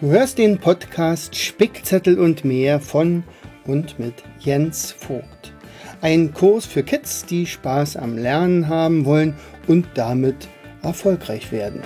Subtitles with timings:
[0.00, 3.24] Du hörst den Podcast Spickzettel und mehr von
[3.64, 5.52] und mit Jens Vogt.
[6.00, 9.34] Ein Kurs für Kids, die Spaß am Lernen haben wollen
[9.66, 10.46] und damit
[10.82, 11.82] erfolgreich werden.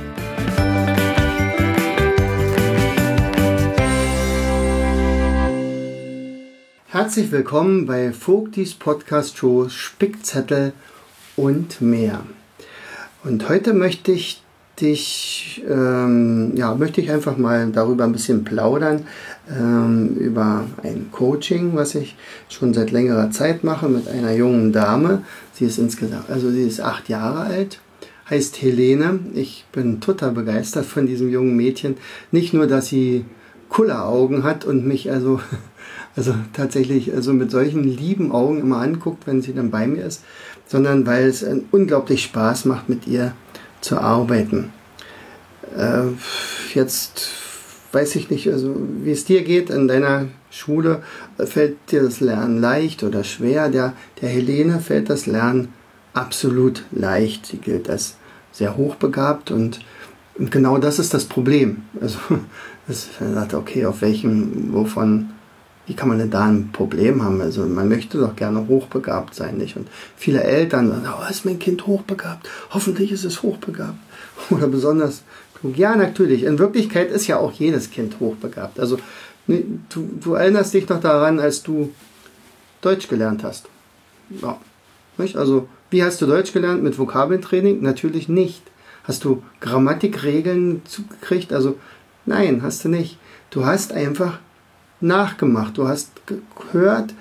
[6.89, 10.75] Herzlich willkommen bei Vogtis Podcast Show Spickzettel
[11.37, 12.27] und mehr.
[13.25, 14.43] Und heute möchte ich
[14.81, 19.03] dich, ähm, ja, möchte ich einfach mal darüber ein bisschen plaudern,
[19.51, 22.17] ähm, über ein Coaching, was ich
[22.49, 25.23] schon seit längerer Zeit mache mit einer jungen Dame.
[25.53, 27.81] Sie ist insgesamt, also sie ist acht Jahre alt,
[28.31, 29.21] heißt Helene.
[29.35, 31.97] Ich bin total begeistert von diesem jungen Mädchen.
[32.31, 33.27] Nicht nur, dass sie
[33.69, 35.41] Kulleraugen hat und mich also,
[36.17, 40.25] also tatsächlich also mit solchen lieben Augen immer anguckt, wenn sie dann bei mir ist,
[40.67, 43.35] sondern weil es unglaublich Spaß macht, mit ihr
[43.83, 44.73] zu arbeiten.
[45.77, 46.05] Äh,
[46.75, 47.29] jetzt
[47.93, 51.03] weiß ich nicht, also wie es dir geht in deiner Schule,
[51.39, 53.69] fällt dir das Lernen leicht oder schwer?
[53.69, 55.69] Der, der Helene fällt das Lernen
[56.15, 57.47] absolut leicht.
[57.47, 58.17] Sie gilt als
[58.51, 59.81] sehr hochbegabt und,
[60.39, 61.83] und genau das ist das Problem.
[62.01, 62.19] Also
[62.89, 65.31] es sagt, okay, auf welchem, wovon,
[65.93, 67.43] wie kann man denn da ein Problem haben?
[67.43, 69.77] Also man möchte doch gerne hochbegabt sein, nicht?
[69.77, 72.49] Und viele Eltern sagen, oh, ist mein Kind hochbegabt?
[72.71, 73.99] Hoffentlich ist es hochbegabt.
[74.51, 75.23] Oder besonders
[75.77, 76.45] ja, natürlich.
[76.45, 78.81] In Wirklichkeit ist ja auch jedes Kind hochbegabt.
[78.81, 78.97] Also
[79.47, 81.93] ne, du, du erinnerst dich doch daran, als du
[82.81, 83.67] Deutsch gelernt hast.
[84.41, 84.59] Ja.
[85.19, 85.37] Nicht?
[85.37, 86.83] Also, wie hast du Deutsch gelernt?
[86.83, 87.83] Mit Vokabeltraining?
[87.83, 88.63] Natürlich nicht.
[89.05, 91.53] Hast du Grammatikregeln zugekriegt?
[91.53, 91.77] Also,
[92.25, 93.19] nein, hast du nicht.
[93.51, 94.39] Du hast einfach
[95.03, 95.77] nachgemacht.
[95.77, 97.15] Du hast gehört,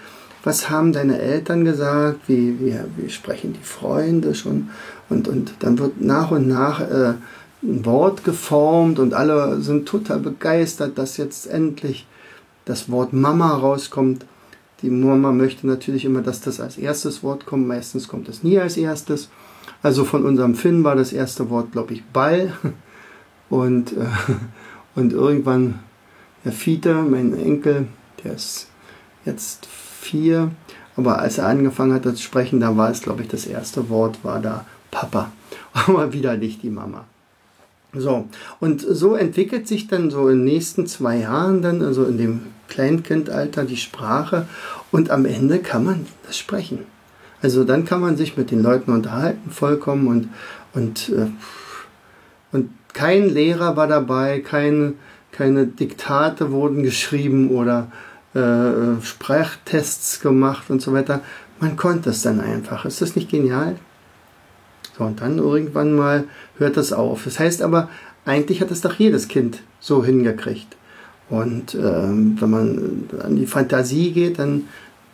[0.44, 4.70] was haben deine Eltern gesagt, wie, wie, wie sprechen die Freunde schon.
[5.10, 7.14] Und, und dann wird nach und nach äh,
[7.64, 12.08] ein Wort geformt und alle sind total begeistert, dass jetzt endlich
[12.66, 14.26] das Wort Mama rauskommt.
[14.82, 17.68] Die Mama möchte natürlich immer, dass das als erstes Wort kommt.
[17.68, 19.30] Meistens kommt es nie als erstes.
[19.84, 22.54] Also von unserem Finn war das erste Wort, glaube ich, Ball.
[23.50, 24.06] Und, äh,
[24.96, 25.80] und irgendwann
[26.50, 27.88] Fiete, mein Enkel,
[28.24, 28.68] der ist
[29.26, 30.52] jetzt vier.
[30.98, 34.24] Aber als er angefangen hat zu sprechen, da war es, glaube ich, das erste Wort
[34.24, 35.32] war da Papa.
[35.74, 37.06] Aber wieder nicht die Mama.
[37.94, 38.28] So,
[38.62, 42.42] und so entwickelt sich dann so in den nächsten zwei Jahren dann, also in dem
[42.70, 44.48] Kleinkindalter, die Sprache
[44.92, 46.80] und am Ende kann man das sprechen.
[47.42, 50.30] Also dann kann man sich mit den Leuten unterhalten, vollkommen und,
[50.74, 51.28] und, äh,
[52.54, 54.94] und kein Lehrer war dabei, keine,
[55.32, 57.92] keine Diktate wurden geschrieben oder
[58.34, 61.22] äh, Sprachtests gemacht und so weiter.
[61.60, 62.86] Man konnte es dann einfach.
[62.86, 63.76] Ist das nicht genial?
[64.98, 66.26] So, und dann irgendwann mal
[66.58, 67.24] hört das auf.
[67.24, 67.90] Das heißt aber,
[68.26, 70.76] eigentlich hat es doch jedes Kind so hingekriegt.
[71.30, 74.68] Und ähm, wenn man an die Fantasie geht, dann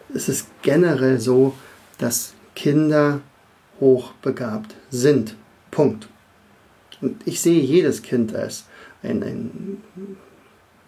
[0.09, 1.53] ist es generell so,
[1.99, 3.19] dass Kinder
[3.79, 5.35] hochbegabt sind.
[5.69, 6.07] Punkt.
[7.01, 8.66] Und ich sehe jedes Kind als
[9.03, 9.78] ein, ein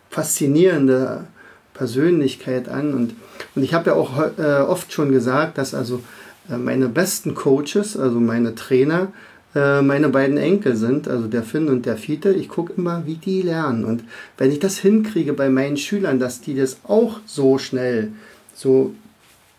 [0.09, 1.27] faszinierende
[1.73, 2.93] Persönlichkeit an.
[2.93, 3.15] Und,
[3.55, 6.01] und ich habe ja auch äh, oft schon gesagt, dass also
[6.49, 9.13] äh, meine besten Coaches, also meine Trainer,
[9.55, 12.31] äh, meine beiden Enkel sind, also der Finn und der Fiete.
[12.31, 13.85] Ich gucke immer, wie die lernen.
[13.85, 14.03] Und
[14.37, 18.11] wenn ich das hinkriege bei meinen Schülern, dass die das auch so schnell,
[18.53, 18.93] so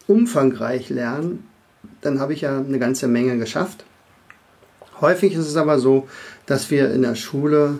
[0.07, 1.45] umfangreich lernen,
[2.03, 3.85] dann habe ich ja eine ganze Menge geschafft.
[5.01, 6.09] Häufig ist es aber so,
[6.47, 7.79] dass wir in der Schule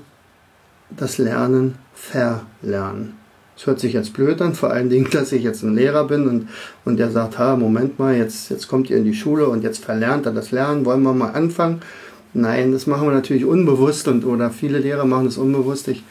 [0.97, 3.15] das Lernen verlernen.
[3.57, 6.27] Es hört sich jetzt blöd an, vor allen Dingen, dass ich jetzt ein Lehrer bin
[6.29, 6.49] und,
[6.85, 9.85] und der sagt, ha, Moment mal, jetzt, jetzt kommt ihr in die Schule und jetzt
[9.85, 11.83] verlernt er das Lernen, wollen wir mal anfangen?
[12.33, 15.89] Nein, das machen wir natürlich unbewusst und oder viele Lehrer machen das unbewusst.
[15.89, 16.05] Ich,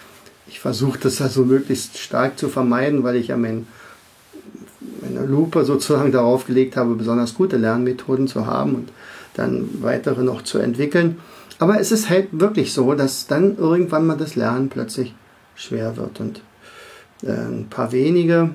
[0.47, 3.67] ich versuche das also möglichst stark zu vermeiden, weil ich ja mein,
[5.01, 8.89] meine Lupe sozusagen darauf gelegt habe, besonders gute Lernmethoden zu haben und
[9.35, 11.17] dann weitere noch zu entwickeln.
[11.59, 15.13] Aber es ist halt wirklich so, dass dann irgendwann mal das Lernen plötzlich
[15.55, 16.41] schwer wird und
[17.21, 18.51] äh, ein paar wenige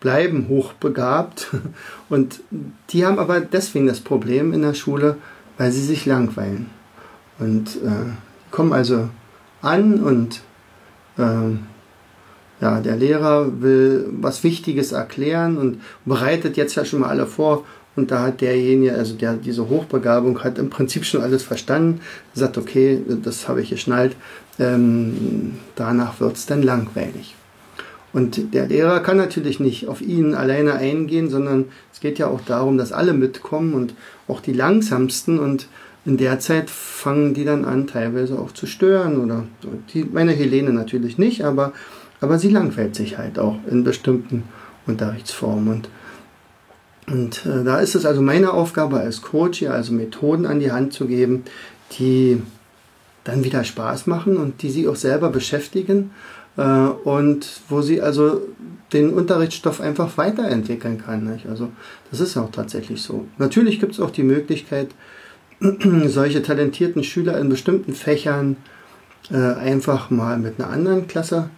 [0.00, 1.50] bleiben hochbegabt
[2.08, 2.40] und
[2.90, 5.16] die haben aber deswegen das Problem in der Schule,
[5.58, 6.70] weil sie sich langweilen.
[7.38, 8.12] Und äh,
[8.50, 9.08] kommen also
[9.60, 10.42] an und
[11.18, 11.56] äh,
[12.60, 17.64] ja, der Lehrer will was Wichtiges erklären und bereitet jetzt ja schon mal alle vor.
[17.96, 22.00] Und da hat derjenige, also der diese Hochbegabung hat im Prinzip schon alles verstanden,
[22.34, 24.16] sagt, okay, das habe ich geschnallt,
[24.58, 27.36] ähm, danach wird es dann langweilig.
[28.14, 32.40] Und der Lehrer kann natürlich nicht auf ihn alleine eingehen, sondern es geht ja auch
[32.40, 33.94] darum, dass alle mitkommen und
[34.28, 35.40] auch die langsamsten.
[35.40, 35.66] Und
[36.04, 39.20] in der Zeit fangen die dann an, teilweise auch zu stören.
[39.20, 39.42] Oder
[39.92, 41.72] die, meine Helene natürlich nicht, aber,
[42.20, 44.44] aber sie langweilt sich halt auch in bestimmten
[44.86, 45.68] Unterrichtsformen.
[45.68, 45.88] Und,
[47.06, 50.72] und äh, da ist es also meine Aufgabe als Coach, hier also Methoden an die
[50.72, 51.44] Hand zu geben,
[51.98, 52.40] die
[53.24, 56.10] dann wieder Spaß machen und die sie auch selber beschäftigen
[56.56, 58.42] äh, und wo sie also
[58.92, 61.24] den Unterrichtsstoff einfach weiterentwickeln kann.
[61.24, 61.46] Nicht?
[61.46, 61.70] Also
[62.10, 63.26] das ist auch tatsächlich so.
[63.38, 64.88] Natürlich gibt es auch die Möglichkeit,
[66.06, 68.56] solche talentierten Schüler in bestimmten Fächern
[69.30, 71.50] äh, einfach mal mit einer anderen Klasse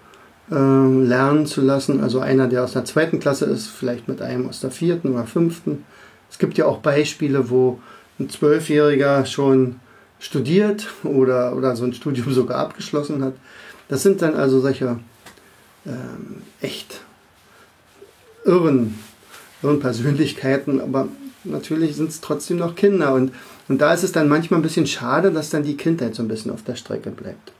[0.48, 2.00] lernen zu lassen.
[2.00, 5.24] Also einer, der aus der zweiten Klasse ist, vielleicht mit einem aus der vierten oder
[5.24, 5.84] fünften.
[6.30, 7.80] Es gibt ja auch Beispiele, wo
[8.18, 9.76] ein Zwölfjähriger schon
[10.18, 13.34] studiert oder, oder so ein Studium sogar abgeschlossen hat.
[13.88, 14.98] Das sind dann also solche
[15.86, 17.00] ähm, echt
[18.44, 18.98] irren,
[19.62, 21.08] irren Persönlichkeiten, aber
[21.44, 23.32] natürlich sind es trotzdem noch Kinder und,
[23.68, 26.28] und da ist es dann manchmal ein bisschen schade, dass dann die Kindheit so ein
[26.28, 27.52] bisschen auf der Strecke bleibt.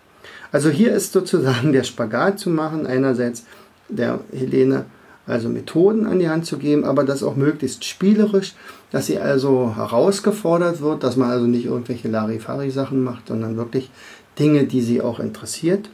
[0.53, 3.45] Also hier ist sozusagen der Spagat zu machen, einerseits
[3.89, 4.87] der Helene
[5.27, 8.55] also Methoden an die Hand zu geben, aber das auch möglichst spielerisch,
[8.93, 13.91] dass sie also herausgefordert wird, dass man also nicht irgendwelche Larifari-Sachen macht, sondern wirklich
[14.39, 15.91] Dinge, die sie auch interessiert.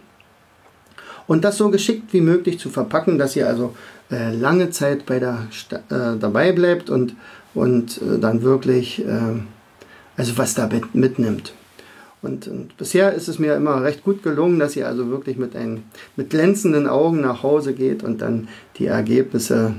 [1.26, 3.75] Und das so geschickt wie möglich zu verpacken, dass sie also
[4.11, 7.14] äh, lange Zeit bei der äh, dabei bleibt und,
[7.55, 9.40] und äh, dann wirklich äh,
[10.17, 11.55] also was da mitnimmt.
[12.22, 15.56] Und, und, bisher ist es mir immer recht gut gelungen, dass sie also wirklich mit,
[15.56, 15.82] ein,
[16.14, 19.74] mit glänzenden Augen nach Hause geht und dann die Ergebnisse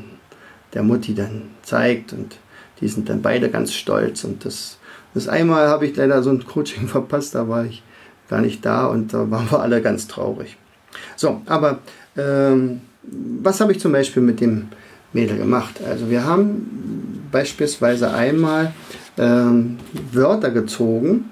[0.73, 2.11] der Mutti dann zeigt.
[2.11, 2.35] Und
[2.81, 4.25] die sind dann beide ganz stolz.
[4.25, 4.77] Und das,
[5.13, 7.81] das einmal habe ich leider so ein Coaching verpasst, da war ich
[8.29, 10.57] gar nicht da und da waren wir alle ganz traurig.
[11.15, 11.79] So, aber
[12.17, 14.67] ähm, was habe ich zum Beispiel mit dem
[15.13, 15.81] Mädel gemacht?
[15.87, 18.73] Also wir haben beispielsweise einmal
[19.17, 19.77] ähm,
[20.11, 21.25] Wörter gezogen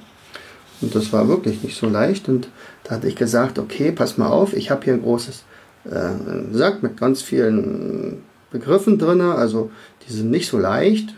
[0.81, 2.27] und das war wirklich nicht so leicht.
[2.29, 2.49] Und
[2.83, 5.43] da hatte ich gesagt, okay, pass mal auf, ich habe hier ein großes
[5.85, 9.71] äh, Sack mit ganz vielen Begriffen drin, also
[10.07, 11.13] die sind nicht so leicht.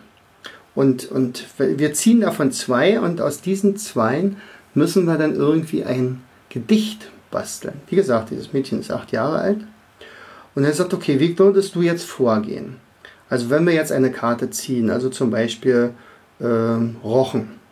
[0.75, 4.37] Und, und wir ziehen davon zwei und aus diesen zweien
[4.73, 7.75] müssen wir dann irgendwie ein Gedicht basteln.
[7.87, 9.59] Wie gesagt, dieses Mädchen ist acht Jahre alt.
[10.55, 12.77] Und er sagt, okay, wie würdest du jetzt vorgehen?
[13.29, 15.91] Also wenn wir jetzt eine Karte ziehen, also zum Beispiel
[16.39, 16.45] äh,
[17.03, 17.62] Rochen.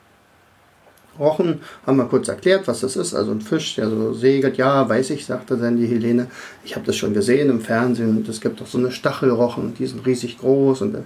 [1.21, 3.13] Rochen, haben wir kurz erklärt, was das ist.
[3.13, 4.57] Also ein Fisch, der so segelt.
[4.57, 6.27] Ja, weiß ich, sagte dann die Helene.
[6.65, 8.17] Ich habe das schon gesehen im Fernsehen.
[8.17, 10.81] Und es gibt auch so eine Stachelrochen, die sind riesig groß.
[10.81, 10.97] Und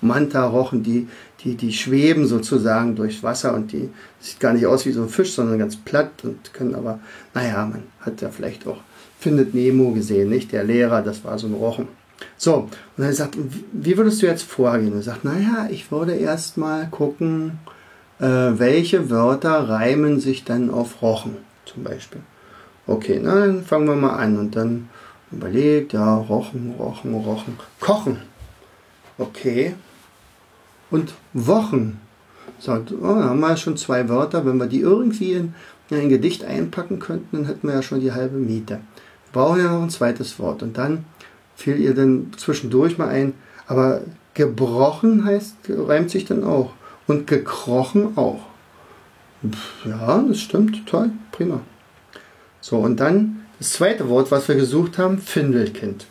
[0.00, 1.08] Manta-Rochen, die,
[1.42, 3.54] die, die schweben sozusagen durchs Wasser.
[3.54, 3.90] Und die
[4.20, 6.12] sieht gar nicht aus wie so ein Fisch, sondern ganz platt.
[6.22, 7.00] Und können aber,
[7.34, 8.78] naja, man hat ja vielleicht auch
[9.24, 10.52] Findet Nemo gesehen, nicht?
[10.52, 11.88] Der Lehrer, das war so ein Rochen.
[12.36, 13.38] So, und dann sagt,
[13.72, 14.92] wie würdest du jetzt vorgehen?
[14.92, 17.52] Er sagt, naja, ich würde erst mal gucken,
[18.20, 22.20] äh, welche Wörter reimen sich dann auf Rochen zum Beispiel.
[22.86, 24.88] Okay, na, dann fangen wir mal an und dann
[25.32, 28.18] überlegt, ja, Rochen, Rochen, Rochen, Kochen.
[29.18, 29.74] Okay.
[30.90, 32.00] Und Wochen.
[32.58, 34.44] Sagt, oh, dann haben wir schon zwei Wörter.
[34.46, 35.54] Wenn wir die irgendwie in,
[35.90, 38.80] in ein Gedicht einpacken könnten, dann hätten wir ja schon die halbe Miete.
[39.32, 40.62] Wir brauchen ja noch ein zweites Wort.
[40.62, 41.04] Und dann
[41.56, 43.34] fiel ihr dann zwischendurch mal ein,
[43.66, 44.02] aber
[44.34, 46.72] gebrochen heißt, reimt sich dann auch.
[47.06, 48.40] Und gekrochen auch.
[49.84, 50.86] Ja, das stimmt.
[50.86, 51.10] Toll.
[51.32, 51.60] Prima.
[52.60, 56.06] So, und dann das zweite Wort, was wir gesucht haben, Findelkind.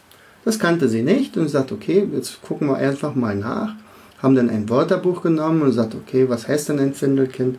[0.46, 3.76] Das kannte sie nicht und sagt, okay, jetzt gucken wir einfach mal nach.
[4.22, 7.58] Haben dann ein Wörterbuch genommen und sagt, okay, was heißt denn ein Findelkind?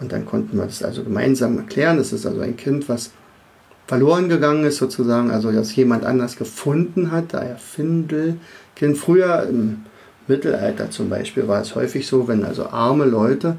[0.00, 1.96] Und dann konnten wir das also gemeinsam erklären.
[1.96, 3.10] Das ist also ein Kind, was
[3.86, 8.96] verloren gegangen ist, sozusagen, also das jemand anders gefunden hat, daher Findelkind.
[8.96, 9.84] Früher im
[10.28, 13.56] Mittelalter zum Beispiel war es häufig so, wenn also arme Leute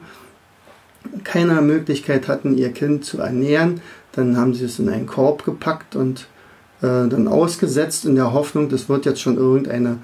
[1.24, 5.96] keine Möglichkeit hatten, ihr Kind zu ernähren, dann haben sie es in einen Korb gepackt
[5.96, 6.28] und
[6.82, 9.98] äh, dann ausgesetzt in der Hoffnung, das wird jetzt schon irgendeine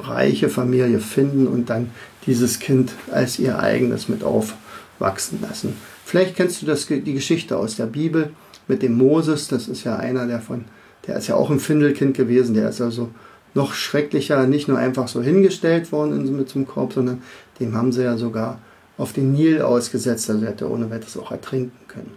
[0.00, 1.90] reiche Familie finden und dann
[2.26, 5.76] dieses Kind als ihr eigenes mit aufwachsen lassen.
[6.04, 8.30] Vielleicht kennst du das, die Geschichte aus der Bibel
[8.66, 10.64] mit dem Moses, das ist ja einer der von,
[11.06, 13.10] der ist ja auch ein Findelkind gewesen, der ist also
[13.54, 17.22] noch schrecklicher, nicht nur einfach so hingestellt worden mit zum Korb, sondern
[17.60, 18.58] dem haben sie ja sogar
[18.98, 22.12] auf den Nil ausgesetzt, also hätte ohne weiteres auch ertrinken können.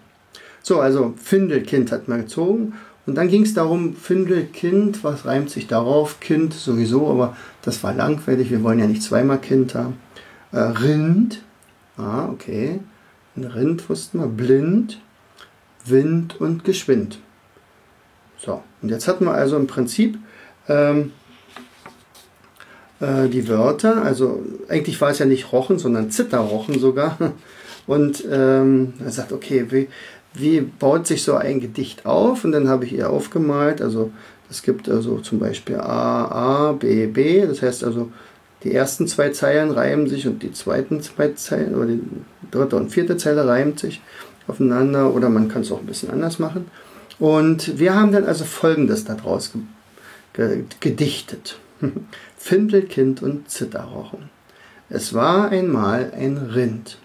[0.62, 2.74] So, also Findelkind hat man gezogen
[3.06, 6.20] und dann ging es darum, Findelkind, was reimt sich darauf?
[6.20, 9.98] Kind sowieso, aber das war langweilig, wir wollen ja nicht zweimal Kind haben.
[10.51, 11.41] Äh, Rind,
[11.98, 12.79] ah, okay,
[13.36, 15.00] ein Rind wussten wir, blind,
[15.86, 17.20] Wind und geschwind.
[18.38, 20.17] So, und jetzt hatten wir also im Prinzip
[20.67, 21.12] ähm,
[22.99, 27.17] äh, die Wörter, also eigentlich war es ja nicht Rochen, sondern Zitterrochen sogar.
[27.87, 29.87] Und ähm, er sagt, okay, wie,
[30.33, 32.43] wie baut sich so ein Gedicht auf?
[32.43, 34.11] Und dann habe ich ihr aufgemalt, also
[34.49, 38.11] es gibt also zum Beispiel A, A, B, B, das heißt also,
[38.63, 42.01] die ersten zwei Zeilen reimen sich und die zweiten zwei Zeilen oder die
[42.51, 44.01] dritte und vierte Zeile reimt sich
[44.47, 46.65] aufeinander oder man kann es auch ein bisschen anders machen.
[47.19, 49.61] Und wir haben dann also folgendes daraus ge
[50.33, 51.59] ge gedichtet.
[52.38, 54.29] Findelkind und Zitterrochen.
[54.89, 56.98] Es war einmal ein Rind.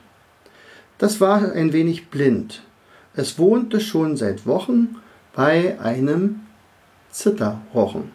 [0.98, 2.62] Das war ein wenig blind.
[3.14, 4.96] Es wohnte schon seit Wochen
[5.34, 6.40] bei einem
[7.10, 8.12] Zitterrochen,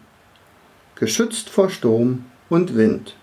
[0.94, 3.14] geschützt vor Sturm und Wind.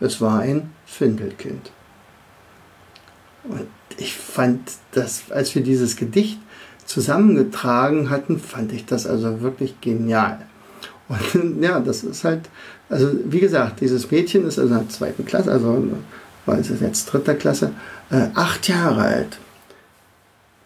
[0.00, 1.70] Es war ein Findelkind.
[3.44, 6.38] Und ich fand das, als wir dieses Gedicht
[6.84, 10.46] zusammengetragen hatten, fand ich das also wirklich genial.
[11.08, 12.48] Und ja, das ist halt,
[12.90, 15.88] also wie gesagt, dieses Mädchen ist also in der zweiten Klasse, also
[16.44, 17.72] war es jetzt dritter Klasse,
[18.10, 19.38] äh, acht Jahre alt.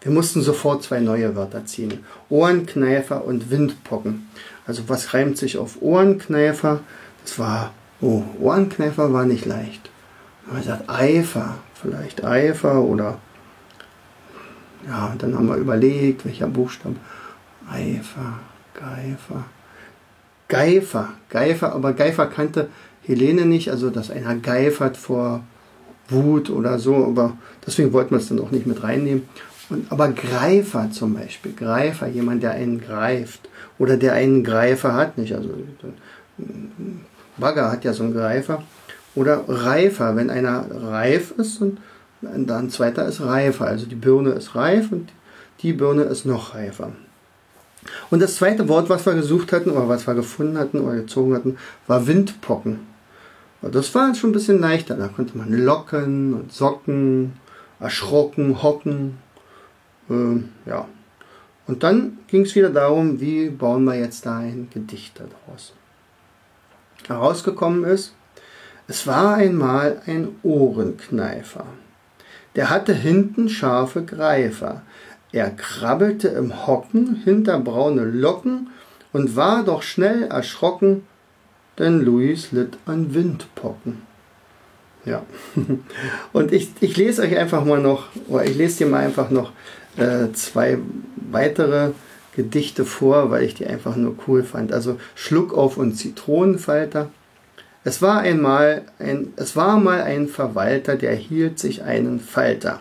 [0.01, 2.05] Wir mussten sofort zwei neue Wörter ziehen.
[2.29, 4.27] Ohrenkneifer und Windpocken.
[4.67, 6.81] Also was reimt sich auf Ohrenkneifer?
[7.23, 9.89] Das war, oh, Ohrenkneifer war nicht leicht.
[10.51, 13.17] Man sagt Eifer, vielleicht Eifer oder
[14.87, 16.97] ja, dann haben wir überlegt, welcher Buchstabe.
[17.67, 18.39] Eifer,
[18.75, 19.45] Geifer.
[20.47, 22.69] Geifer, Geifer, aber Geifer kannte
[23.03, 25.43] Helene nicht, also dass einer geifert vor
[26.09, 29.23] Wut oder so, aber deswegen wollten wir es dann auch nicht mit reinnehmen.
[29.69, 33.49] Und, aber Greifer zum Beispiel, Greifer, jemand, der einen greift
[33.79, 35.49] oder der einen Greifer hat, nicht, also
[37.37, 38.63] Bagger hat ja so einen Greifer.
[39.15, 41.79] Oder Reifer, wenn einer reif ist und
[42.21, 45.09] dann zweiter ist reifer, also die Birne ist reif und
[45.61, 46.91] die Birne ist noch reifer.
[48.09, 51.33] Und das zweite Wort, was wir gesucht hatten oder was wir gefunden hatten oder gezogen
[51.35, 52.79] hatten, war Windpocken.
[53.61, 54.95] Und das war schon ein bisschen leichter.
[54.95, 57.33] Da konnte man locken und socken,
[57.79, 59.17] erschrocken, hocken.
[60.09, 60.87] Ähm, ja.
[61.67, 65.73] Und dann ging es wieder darum, wie bauen wir jetzt da ein Gedicht daraus.
[67.07, 68.13] Herausgekommen ist,
[68.87, 71.65] es war einmal ein Ohrenkneifer.
[72.55, 74.83] Der hatte hinten scharfe Greifer.
[75.35, 78.69] Er krabbelte im Hocken hinter braune Locken
[79.11, 81.03] und war doch schnell erschrocken,
[81.77, 84.03] denn Louis litt an Windpocken.
[85.03, 85.23] Ja,
[86.31, 89.51] und ich, ich lese euch einfach mal noch, oder ich lese dir mal einfach noch
[89.97, 90.77] äh, zwei
[91.29, 91.91] weitere
[92.33, 94.71] Gedichte vor, weil ich die einfach nur cool fand.
[94.71, 97.09] Also Schluckauf und Zitronenfalter.
[97.83, 102.79] Es war einmal ein, es war mal ein Verwalter, der hielt sich einen Falter.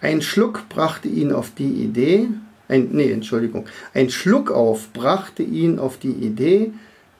[0.00, 2.28] Ein Schluck brachte ihn auf die Idee,
[2.68, 6.72] ein, nee, Entschuldigung, ein Schluck auf brachte ihn auf die Idee,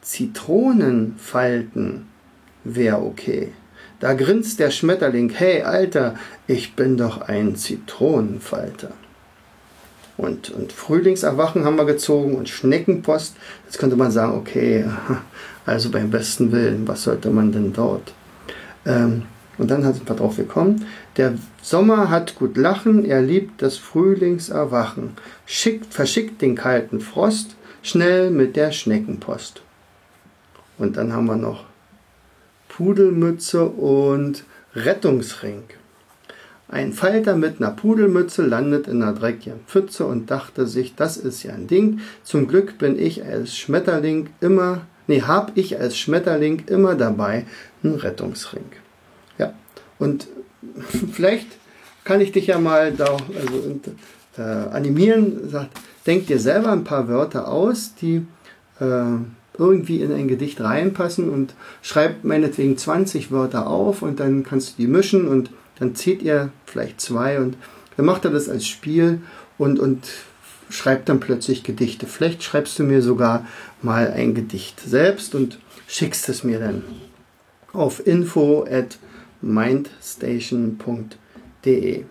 [0.02, 2.06] Zitronenfalten
[2.64, 3.52] wär okay.
[4.00, 6.16] Da grinst der Schmetterling, hey Alter,
[6.46, 8.92] ich bin doch ein Zitronenfalter.
[10.16, 13.36] Und, und Frühlingserwachen haben wir gezogen und Schneckenpost.
[13.64, 14.84] Jetzt könnte man sagen, okay,
[15.66, 18.14] also beim besten Willen, was sollte man denn dort?
[18.86, 19.24] Ähm,
[19.58, 20.86] und dann sind wir drauf gekommen.
[21.16, 25.12] Der Sommer hat gut Lachen, er liebt das Frühlingserwachen.
[25.46, 29.62] Schickt, verschickt den kalten Frost schnell mit der Schneckenpost.
[30.78, 31.64] Und dann haben wir noch
[32.68, 34.44] Pudelmütze und
[34.74, 35.62] Rettungsring.
[36.68, 41.44] Ein Falter mit einer Pudelmütze landet in einer dreckigen Pfütze und dachte sich, das ist
[41.44, 42.00] ja ein Ding.
[42.24, 47.46] Zum Glück bin ich als Schmetterling immer, nee, hab ich als Schmetterling immer dabei
[47.82, 48.64] einen Rettungsring.
[49.98, 50.28] Und
[51.12, 51.46] vielleicht
[52.04, 53.80] kann ich dich ja mal da also,
[54.38, 55.48] äh, animieren.
[55.48, 55.70] Sagt,
[56.06, 58.26] denk dir selber ein paar Wörter aus, die
[58.80, 59.04] äh,
[59.58, 64.82] irgendwie in ein Gedicht reinpassen und schreib meinetwegen 20 Wörter auf und dann kannst du
[64.82, 67.56] die mischen und dann zieht ihr vielleicht zwei und
[67.96, 69.20] dann macht er das als Spiel
[69.58, 70.06] und, und
[70.68, 72.06] schreibt dann plötzlich Gedichte.
[72.06, 73.46] Vielleicht schreibst du mir sogar
[73.82, 76.82] mal ein Gedicht selbst und schickst es mir dann
[77.72, 78.98] auf info at
[79.42, 82.04] mindstation.de.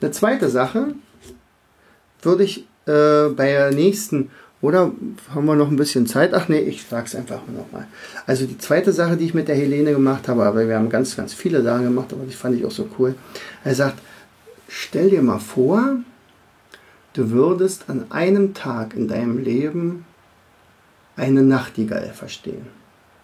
[0.00, 0.94] Eine zweite Sache
[2.22, 4.30] würde ich äh, bei der nächsten
[4.62, 4.90] oder
[5.34, 6.32] haben wir noch ein bisschen Zeit?
[6.34, 7.86] Ach nee, ich sag's einfach nochmal.
[8.26, 11.16] Also die zweite Sache, die ich mit der Helene gemacht habe, aber wir haben ganz,
[11.16, 13.14] ganz viele Sachen gemacht, aber die fand ich auch so cool.
[13.64, 13.98] Er sagt,
[14.68, 15.96] stell dir mal vor,
[17.12, 20.06] du würdest an einem Tag in deinem Leben
[21.16, 22.66] eine Nachtigall verstehen.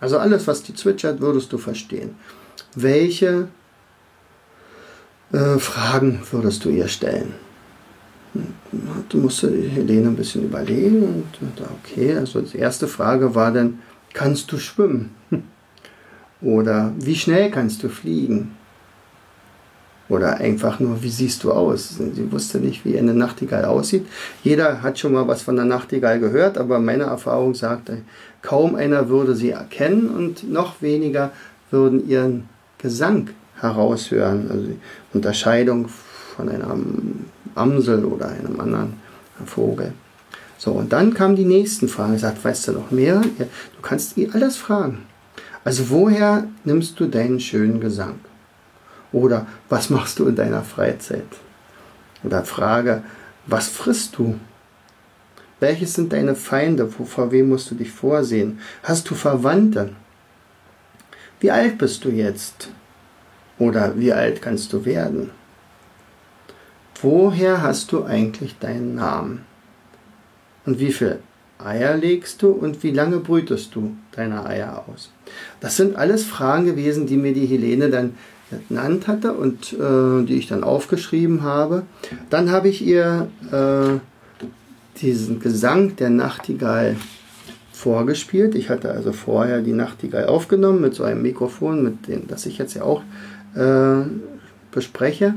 [0.00, 2.14] Also alles, was die zwitschert, würdest du verstehen.
[2.74, 3.48] Welche
[5.32, 7.34] äh, Fragen würdest du ihr stellen?
[9.10, 11.26] Du musste Helene ein bisschen überlegen und
[11.56, 13.80] da, okay, also die erste Frage war dann,
[14.14, 15.14] kannst du schwimmen?
[16.40, 18.56] Oder wie schnell kannst du fliegen?
[20.08, 21.96] Oder einfach nur, wie siehst du aus?
[21.96, 24.06] Sie wusste nicht, wie eine Nachtigall aussieht.
[24.42, 28.02] Jeder hat schon mal was von der Nachtigall gehört, aber meine Erfahrung sagte,
[28.40, 31.32] kaum einer würde sie erkennen und noch weniger
[31.70, 32.48] würden ihren
[32.82, 34.50] Gesang heraushören.
[34.50, 34.78] Also die
[35.14, 35.88] Unterscheidung
[36.36, 36.76] von einer
[37.54, 38.94] Amsel oder einem anderen
[39.46, 39.92] Vogel.
[40.58, 42.12] So, und dann kamen die nächsten Fragen.
[42.12, 43.22] Er sagt, weißt du noch mehr?
[43.38, 44.98] Ja, du kannst ihr alles fragen.
[45.64, 48.16] Also woher nimmst du deinen schönen Gesang?
[49.12, 51.26] Oder was machst du in deiner Freizeit?
[52.24, 53.02] Oder Frage,
[53.46, 54.38] was frisst du?
[55.60, 56.88] Welches sind deine Feinde?
[56.88, 58.58] Vor wem musst du dich vorsehen?
[58.82, 59.90] Hast du Verwandte?
[61.42, 62.68] Wie alt bist du jetzt?
[63.58, 65.32] Oder wie alt kannst du werden?
[67.00, 69.44] Woher hast du eigentlich deinen Namen?
[70.64, 71.18] Und wie viele
[71.58, 75.10] Eier legst du und wie lange brütest du deine Eier aus?
[75.58, 78.14] Das sind alles Fragen gewesen, die mir die Helene dann
[78.68, 81.82] genannt hatte und äh, die ich dann aufgeschrieben habe.
[82.30, 83.98] Dann habe ich ihr äh,
[85.00, 86.94] diesen Gesang der Nachtigall
[87.82, 88.54] vorgespielt.
[88.54, 92.56] Ich hatte also vorher die Nachtigall aufgenommen mit so einem Mikrofon, mit dem, das ich
[92.58, 93.02] jetzt ja auch
[93.56, 94.06] äh,
[94.70, 95.34] bespreche.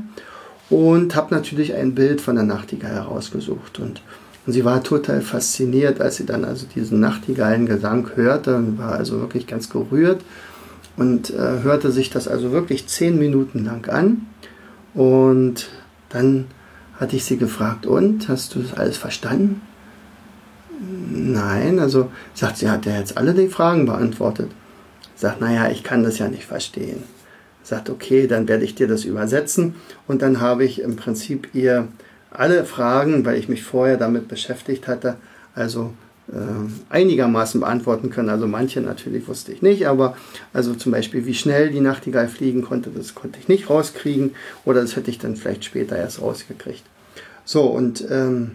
[0.70, 3.78] Und habe natürlich ein Bild von der Nachtigall herausgesucht.
[3.80, 4.02] Und,
[4.46, 9.20] und, sie war total fasziniert, als sie dann also diesen Nachtigallengesang hörte und war also
[9.20, 10.22] wirklich ganz gerührt
[10.96, 14.26] und äh, hörte sich das also wirklich zehn Minuten lang an.
[14.94, 15.68] Und
[16.08, 16.46] dann
[16.98, 19.60] hatte ich sie gefragt, und hast du das alles verstanden?
[20.78, 24.50] Nein, also sagt sie, hat ja jetzt alle die Fragen beantwortet.
[25.14, 27.02] Sagt, naja, ich kann das ja nicht verstehen.
[27.62, 29.74] Sagt, okay, dann werde ich dir das übersetzen.
[30.06, 31.88] Und dann habe ich im Prinzip ihr
[32.30, 35.16] alle Fragen, weil ich mich vorher damit beschäftigt hatte,
[35.54, 35.92] also
[36.28, 36.34] äh,
[36.90, 38.28] einigermaßen beantworten können.
[38.28, 40.16] Also manche natürlich wusste ich nicht, aber
[40.52, 44.82] also zum Beispiel, wie schnell die Nachtigall fliegen konnte, das konnte ich nicht rauskriegen oder
[44.82, 46.82] das hätte ich dann vielleicht später erst rausgekriegt.
[47.44, 48.52] So, und ähm,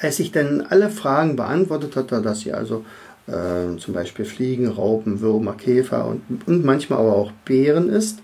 [0.00, 2.84] als ich dann alle Fragen beantwortet hatte, dass sie also
[3.26, 8.20] äh, zum Beispiel Fliegen, Raupen, Würmer, Käfer und, und manchmal aber auch Beeren isst,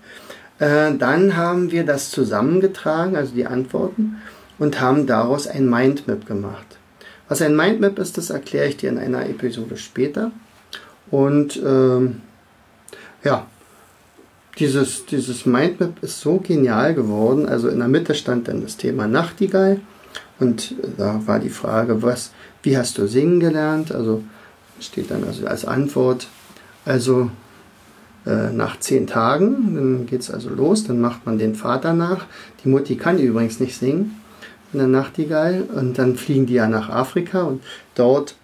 [0.59, 4.17] äh, dann haben wir das zusammengetragen, also die Antworten,
[4.59, 6.77] und haben daraus ein Mindmap gemacht.
[7.27, 10.31] Was ein Mindmap ist, das erkläre ich dir in einer Episode später.
[11.09, 12.21] Und ähm,
[13.23, 13.47] ja,
[14.59, 17.47] dieses, dieses Mindmap ist so genial geworden.
[17.47, 19.79] Also in der Mitte stand dann das Thema Nachtigall.
[20.41, 22.31] Und da war die Frage, was,
[22.63, 23.93] wie hast du singen gelernt?
[23.93, 24.23] Also
[24.79, 26.27] steht dann also als Antwort,
[26.83, 27.29] also
[28.25, 32.25] äh, nach zehn Tagen, dann geht es also los, dann macht man den Vater nach.
[32.63, 34.17] Die Mutti kann übrigens nicht singen
[34.73, 37.61] eine Nachtigall und dann fliegen die ja nach Afrika und
[37.95, 38.35] dort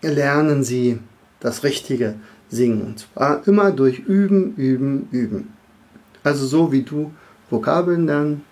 [0.00, 0.98] lernen sie
[1.40, 2.14] das richtige
[2.48, 2.82] Singen.
[2.82, 5.52] Und zwar immer durch Üben, Üben, Üben.
[6.22, 7.12] Also so wie du
[7.50, 8.42] Vokabeln lernen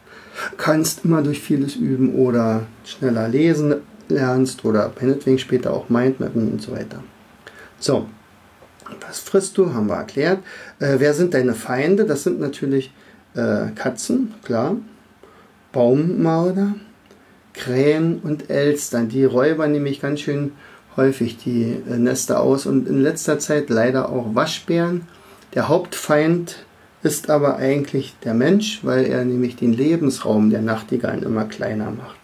[0.56, 3.76] kannst, immer durch vieles üben oder schneller lesen
[4.10, 7.02] lernst oder meinetwegen später auch Mindmappen und so weiter.
[7.78, 8.06] So,
[9.06, 10.40] was frisst du, haben wir erklärt.
[10.78, 12.04] Äh, wer sind deine Feinde?
[12.04, 12.92] Das sind natürlich
[13.34, 14.76] äh, Katzen, klar.
[15.72, 16.74] Baummarder,
[17.54, 19.08] Krähen und Elstern.
[19.08, 20.52] Die räubern nämlich ganz schön
[20.96, 25.06] häufig die äh, Nester aus und in letzter Zeit leider auch Waschbären.
[25.54, 26.64] Der Hauptfeind
[27.02, 32.18] ist aber eigentlich der Mensch, weil er nämlich den Lebensraum der Nachtigallen immer kleiner macht.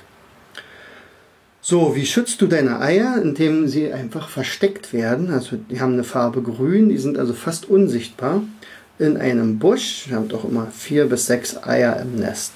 [1.60, 3.20] So, wie schützt du deine Eier?
[3.20, 5.32] Indem sie einfach versteckt werden.
[5.32, 8.42] Also die haben eine Farbe grün, die sind also fast unsichtbar.
[8.98, 12.52] In einem Busch, wir haben doch immer vier bis sechs Eier im Nest.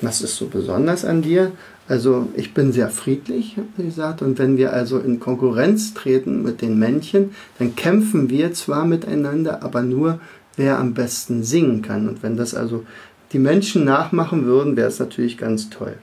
[0.00, 1.52] Was ist so besonders an dir?
[1.86, 6.62] Also ich bin sehr friedlich, wie gesagt, und wenn wir also in Konkurrenz treten mit
[6.62, 10.20] den Männchen, dann kämpfen wir zwar miteinander, aber nur
[10.56, 12.08] wer am besten singen kann.
[12.08, 12.84] Und wenn das also
[13.32, 15.96] die Menschen nachmachen würden, wäre es natürlich ganz toll.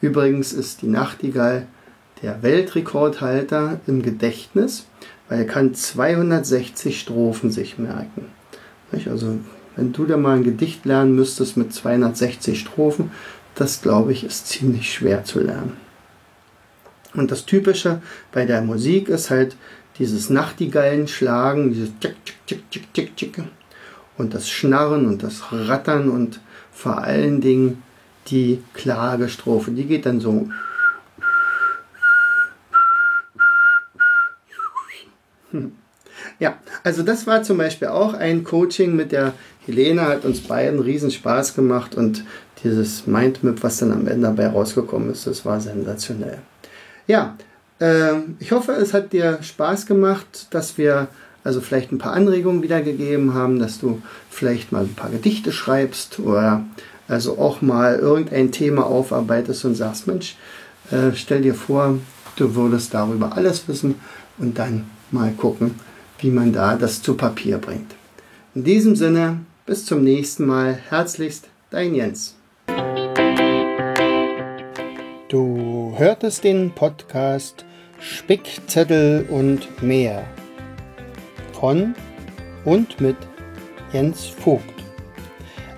[0.00, 1.66] Übrigens ist die Nachtigall
[2.22, 4.86] der Weltrekordhalter im Gedächtnis,
[5.28, 8.26] weil er kann 260 Strophen sich merken.
[9.06, 9.38] Also
[9.76, 13.10] wenn du da mal ein Gedicht lernen müsstest mit 260 Strophen,
[13.54, 15.76] das glaube ich ist ziemlich schwer zu lernen.
[17.14, 18.00] Und das Typische
[18.32, 19.56] bei der Musik ist halt
[19.98, 23.42] dieses Nachtigallenschlagen, dieses Tschik, Tschik, Tschik, Tschik, Tschik,
[24.20, 26.40] und das Schnarren und das Rattern und
[26.72, 27.82] vor allen Dingen
[28.28, 30.48] die Klagestrophe, die geht dann so.
[36.38, 39.34] Ja, also das war zum Beispiel auch ein Coaching mit der
[39.66, 42.24] Helena, hat uns beiden riesen Spaß gemacht und
[42.62, 46.38] dieses Mindmap, was dann am Ende dabei rausgekommen ist, das war sensationell.
[47.06, 47.36] Ja,
[47.80, 51.08] äh, ich hoffe, es hat dir Spaß gemacht, dass wir
[51.44, 56.18] also vielleicht ein paar Anregungen wiedergegeben haben, dass du vielleicht mal ein paar Gedichte schreibst
[56.18, 56.64] oder
[57.08, 60.36] also auch mal irgendein Thema aufarbeitest und sagst, Mensch,
[60.90, 61.98] äh, stell dir vor,
[62.36, 63.96] du würdest darüber alles wissen
[64.38, 65.74] und dann mal gucken,
[66.18, 67.94] wie man da das zu Papier bringt.
[68.54, 70.78] In diesem Sinne, bis zum nächsten Mal.
[70.88, 72.36] Herzlichst, dein Jens.
[75.28, 77.64] Du hörtest den Podcast
[78.00, 80.24] Spickzettel und mehr
[81.60, 81.94] von
[82.64, 83.16] und mit
[83.92, 84.64] Jens Vogt,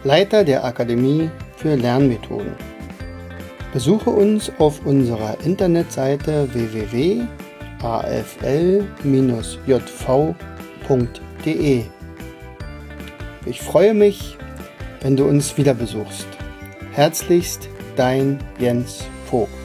[0.05, 2.55] Leiter der Akademie für Lernmethoden.
[3.73, 7.27] Besuche uns auf unserer Internetseite www.afl-jv.de.
[13.45, 14.37] Ich freue mich,
[15.01, 16.29] wenn du uns wieder besuchst.
[16.93, 19.62] Herzlichst dein Jens Vogt.